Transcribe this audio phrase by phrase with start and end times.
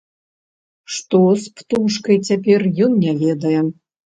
[0.93, 3.55] Што з птушкай цяпер, ён не ведае.